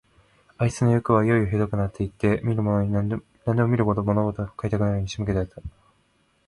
[0.57, 5.61] あいつのよくはいよいよひどくなって行って、何でも見るものごとに買いたくなるように仕向けてやった。